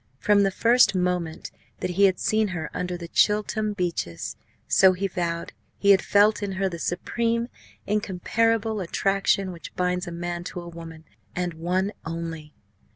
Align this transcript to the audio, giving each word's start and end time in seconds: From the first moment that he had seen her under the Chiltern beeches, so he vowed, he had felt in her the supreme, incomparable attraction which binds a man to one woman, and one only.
From 0.17 0.41
the 0.41 0.49
first 0.49 0.95
moment 0.95 1.51
that 1.79 1.91
he 1.91 2.05
had 2.05 2.17
seen 2.17 2.47
her 2.47 2.71
under 2.73 2.97
the 2.97 3.07
Chiltern 3.07 3.73
beeches, 3.73 4.35
so 4.67 4.93
he 4.93 5.05
vowed, 5.05 5.53
he 5.77 5.91
had 5.91 6.01
felt 6.01 6.41
in 6.41 6.53
her 6.53 6.67
the 6.67 6.79
supreme, 6.79 7.49
incomparable 7.85 8.79
attraction 8.79 9.51
which 9.51 9.75
binds 9.75 10.07
a 10.07 10.11
man 10.11 10.43
to 10.45 10.59
one 10.59 10.71
woman, 10.71 11.03
and 11.35 11.53
one 11.53 11.91
only. 12.03 12.55